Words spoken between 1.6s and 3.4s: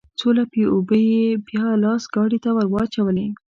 لاس ګاډي ته ورواچولې.